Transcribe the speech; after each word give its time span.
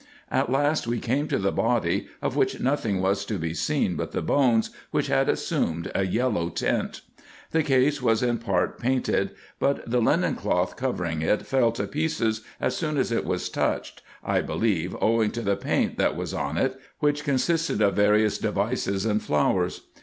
At 0.31 0.51
last 0.51 0.87
we 0.87 0.99
came 0.99 1.27
to 1.27 1.37
the 1.37 1.51
body, 1.51 2.07
of 2.23 2.35
which 2.35 2.59
nothing 2.59 3.01
was 3.01 3.23
to 3.25 3.37
be 3.37 3.53
seen 3.53 3.95
but 3.95 4.13
the 4.13 4.23
bones, 4.23 4.71
which 4.89 5.05
had 5.05 5.29
assumed 5.29 5.91
a 5.93 6.07
yellow 6.07 6.49
tint. 6.49 7.01
The 7.51 7.61
case 7.61 8.01
was 8.01 8.23
in 8.23 8.39
part 8.39 8.79
painted; 8.79 9.29
but 9.59 9.87
the 9.87 10.01
linen 10.01 10.33
cloth 10.33 10.75
covering 10.75 11.21
it 11.21 11.45
fell 11.45 11.71
to 11.73 11.85
pieces 11.85 12.41
as 12.59 12.75
soon 12.75 12.97
as 12.97 13.11
it 13.11 13.25
was 13.25 13.47
touched, 13.47 14.01
I 14.23 14.41
believe 14.41 14.95
owing 14.99 15.29
to 15.33 15.41
the 15.43 15.55
paint 15.55 15.99
that 15.99 16.15
was 16.15 16.33
on 16.33 16.57
it, 16.57 16.79
which 16.97 17.23
con 17.23 17.35
sisted 17.35 17.79
of 17.79 17.95
various 17.95 18.39
devices 18.39 19.05
and 19.05 19.21
flowers. 19.21 19.81